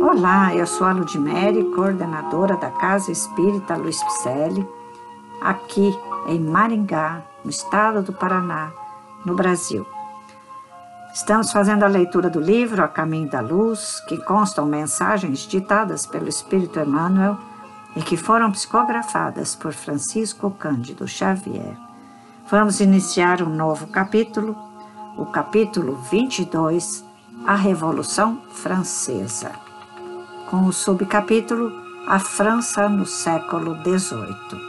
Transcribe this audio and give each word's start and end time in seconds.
Olá, 0.00 0.54
eu 0.54 0.66
sou 0.66 0.86
a 0.86 0.92
Ludmere, 0.92 1.64
coordenadora 1.74 2.56
da 2.56 2.70
Casa 2.70 3.10
Espírita 3.10 3.76
Luiz 3.76 4.02
Picelli, 4.02 4.68
aqui 5.40 5.96
em 6.26 6.40
Maringá, 6.40 7.22
no 7.44 7.50
estado 7.50 8.02
do 8.02 8.12
Paraná, 8.12 8.72
no 9.24 9.34
Brasil. 9.34 9.86
Estamos 11.14 11.52
fazendo 11.52 11.84
a 11.84 11.88
leitura 11.88 12.30
do 12.30 12.40
livro 12.40 12.82
A 12.82 12.88
Caminho 12.88 13.30
da 13.30 13.40
Luz, 13.40 14.00
que 14.08 14.16
constam 14.16 14.66
mensagens 14.66 15.40
ditadas 15.40 16.06
pelo 16.06 16.28
Espírito 16.28 16.80
Emmanuel 16.80 17.36
e 17.94 18.02
que 18.02 18.16
foram 18.16 18.50
psicografadas 18.50 19.54
por 19.54 19.72
Francisco 19.72 20.50
Cândido 20.50 21.06
Xavier. 21.06 21.76
Vamos 22.50 22.80
iniciar 22.80 23.42
um 23.42 23.54
novo 23.54 23.86
capítulo, 23.86 24.56
o 25.16 25.26
capítulo 25.26 25.96
22, 26.10 27.04
A 27.44 27.56
Revolução 27.56 28.40
Francesa, 28.52 29.50
com 30.48 30.64
o 30.64 30.72
subcapítulo 30.72 31.72
A 32.06 32.20
França 32.20 32.88
no 32.88 33.04
século 33.04 33.76
XVIII. 33.82 34.60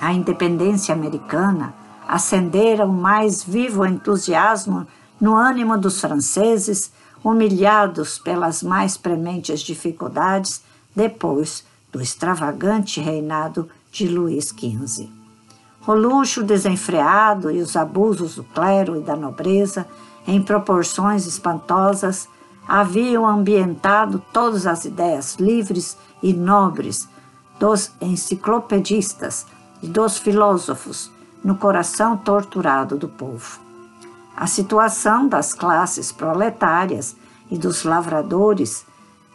A 0.00 0.12
independência 0.12 0.94
americana 0.94 1.74
acendera 2.06 2.86
o 2.86 2.92
mais 2.92 3.42
vivo 3.42 3.84
entusiasmo 3.84 4.86
no 5.20 5.34
ânimo 5.34 5.76
dos 5.76 6.00
franceses, 6.00 6.92
humilhados 7.24 8.20
pelas 8.20 8.62
mais 8.62 8.96
prementes 8.96 9.60
dificuldades 9.60 10.62
depois 10.94 11.64
do 11.90 12.00
extravagante 12.00 13.00
reinado 13.00 13.68
de 13.90 14.06
Luís 14.06 14.54
XV. 14.56 15.08
O 15.84 15.94
luxo 15.94 16.44
desenfreado 16.44 17.50
e 17.50 17.60
os 17.60 17.76
abusos 17.76 18.36
do 18.36 18.44
clero 18.44 18.96
e 18.96 19.00
da 19.00 19.16
nobreza, 19.16 19.84
em 20.26 20.42
proporções 20.42 21.26
espantosas, 21.26 22.28
haviam 22.66 23.26
ambientado 23.26 24.22
todas 24.32 24.66
as 24.66 24.84
ideias 24.84 25.36
livres 25.36 25.96
e 26.22 26.32
nobres 26.32 27.08
dos 27.58 27.90
enciclopedistas 28.00 29.46
e 29.82 29.88
dos 29.88 30.18
filósofos 30.18 31.10
no 31.44 31.56
coração 31.56 32.16
torturado 32.16 32.96
do 32.96 33.08
povo. 33.08 33.60
A 34.36 34.46
situação 34.46 35.28
das 35.28 35.52
classes 35.52 36.10
proletárias 36.12 37.16
e 37.50 37.58
dos 37.58 37.84
lavradores 37.84 38.86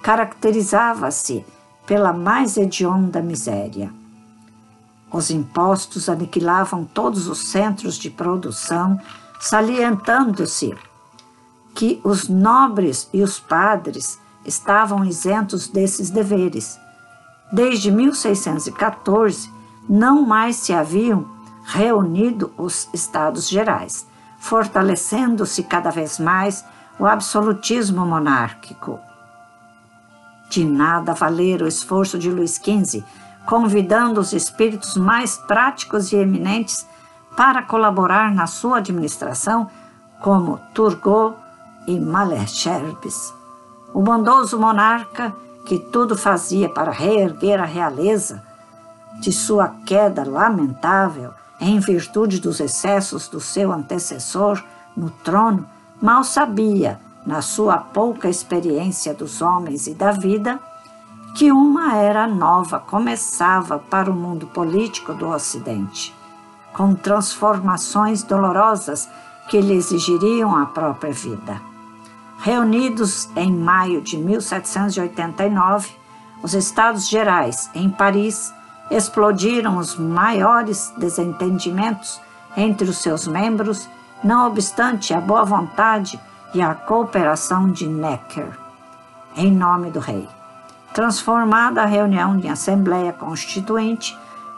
caracterizava-se 0.02 1.46
pela 1.86 2.12
mais 2.12 2.58
hedionda 2.58 3.22
miséria. 3.22 3.94
Os 5.12 5.30
impostos 5.30 6.10
aniquilavam 6.10 6.84
todos 6.84 7.28
os 7.28 7.50
centros 7.50 7.96
de 7.96 8.10
produção, 8.10 9.00
salientando-se 9.40 10.76
que 11.76 12.02
os 12.04 12.28
nobres 12.28 13.08
e 13.14 13.22
os 13.22 13.40
padres 13.40 14.20
estavam 14.46 15.06
isentos 15.06 15.68
desses 15.68 16.10
deveres. 16.10 16.80
Desde 17.52 17.92
1614, 17.92 19.52
não 19.88 20.26
mais 20.26 20.56
se 20.56 20.74
haviam 20.74 21.28
reunido 21.66 22.52
os 22.58 22.90
Estados 22.94 23.48
Gerais, 23.48 24.08
fortalecendo-se 24.40 25.64
cada 25.64 25.92
vez 25.92 26.18
mais 26.18 26.66
o 26.98 27.06
absolutismo 27.06 28.06
monárquico. 28.06 29.00
De 30.50 30.64
nada 30.64 31.14
valer 31.14 31.62
o 31.62 31.68
esforço 31.68 32.18
de 32.18 32.32
Luís 32.32 32.56
XV, 32.56 33.04
convidando 33.46 34.20
os 34.20 34.34
espíritos 34.34 34.96
mais 34.96 35.38
práticos 35.38 36.12
e 36.12 36.16
eminentes 36.16 36.88
para 37.38 37.62
colaborar 37.62 38.34
na 38.34 38.48
sua 38.48 38.80
administração, 38.80 39.70
como 40.20 40.60
Turgot 40.74 41.36
e 41.86 42.00
Malesherbes. 42.00 43.32
O 43.94 44.02
bondoso 44.02 44.60
monarca, 44.60 45.34
que 45.64 45.78
tudo 45.78 46.18
fazia 46.18 46.68
para 46.68 46.92
reerguer 46.92 47.62
a 47.62 47.66
realeza 47.66 48.44
de 49.20 49.32
sua 49.32 49.70
queda 49.86 50.28
lamentável, 50.28 51.32
em 51.60 51.80
virtude 51.80 52.40
dos 52.40 52.60
excessos 52.60 53.28
do 53.28 53.40
seu 53.40 53.72
antecessor 53.72 54.64
no 54.96 55.12
trono, 55.12 55.68
mal 56.02 56.24
sabia, 56.24 57.00
na 57.24 57.42
sua 57.44 57.78
pouca 57.78 58.28
experiência 58.28 59.14
dos 59.14 59.44
homens 59.44 59.86
e 59.86 59.94
da 59.94 60.12
vida, 60.12 60.60
que 61.36 61.52
uma 61.52 61.96
era 61.96 62.26
nova 62.26 62.80
começava 62.80 63.78
para 63.78 64.10
o 64.10 64.14
mundo 64.14 64.48
político 64.48 65.14
do 65.14 65.28
Ocidente, 65.28 66.16
com 66.78 66.94
transformações 66.94 68.22
dolorosas 68.22 69.10
que 69.50 69.60
lhe 69.60 69.74
exigiriam 69.74 70.56
a 70.56 70.68
própria 70.68 71.12
vida. 71.12 71.60
Reunidos 72.40 73.28
em 73.36 73.52
maio 73.52 74.00
de 74.00 74.16
1789, 74.16 75.90
os 76.44 76.54
Estados 76.54 77.10
Gerais, 77.10 77.72
em 77.74 77.90
Paris, 77.90 78.54
explodiram 78.92 79.78
os 79.78 79.98
maiores 79.98 80.94
desentendimentos 80.98 82.22
entre 82.56 82.88
os 82.88 83.00
seus 83.00 83.28
membros, 83.28 83.90
não 84.24 84.48
obstante 84.48 85.16
a 85.16 85.20
boa 85.20 85.44
vontade 85.44 86.20
e 86.54 86.62
a 86.62 86.76
cooperação 86.76 87.72
de 87.72 87.88
Necker, 87.88 88.58
em 89.36 89.52
nome 89.52 89.90
do 89.90 90.00
rei. 90.00 90.30
Transformada 90.94 91.82
a 91.82 91.86
reunião 91.86 92.40
em 92.40 92.50
Assembleia 92.50 93.12
Constituinte, 93.14 94.18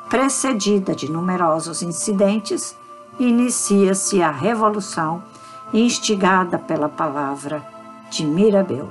precedida 0.09 0.95
de 0.95 1.09
numerosos 1.09 1.83
incidentes, 1.83 2.75
inicia-se 3.19 4.21
a 4.21 4.31
Revolução, 4.31 5.23
instigada 5.71 6.57
pela 6.57 6.89
palavra 6.89 7.63
de 8.09 8.25
Mirabeau. 8.25 8.89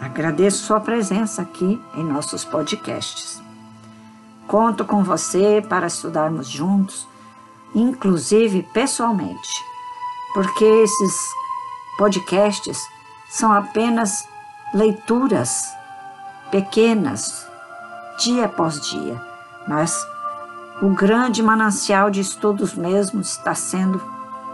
Agradeço 0.00 0.64
sua 0.64 0.80
presença 0.80 1.42
aqui 1.42 1.80
em 1.94 2.02
nossos 2.02 2.44
podcasts. 2.44 3.42
Conto 4.46 4.84
com 4.84 5.04
você 5.04 5.62
para 5.68 5.86
estudarmos 5.86 6.48
juntos, 6.48 7.06
inclusive 7.74 8.62
pessoalmente, 8.72 9.64
porque 10.32 10.64
esses 10.64 11.28
podcasts 11.98 12.88
são 13.28 13.52
apenas 13.52 14.26
leituras 14.72 15.77
pequenas, 16.50 17.46
dia 18.18 18.46
após 18.46 18.80
dia, 18.80 19.22
mas 19.66 20.06
o 20.80 20.90
grande 20.90 21.42
manancial 21.42 22.08
de 22.10 22.20
estudos 22.20 22.74
mesmo 22.74 23.20
está 23.20 23.52
sendo 23.54 24.00